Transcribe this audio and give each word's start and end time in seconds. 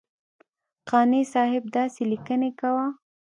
قانع 0.89 1.19
صاحب 1.33 1.63
داسې 1.75 2.01
لیکنې 2.11 2.51
کوه. 2.59 2.85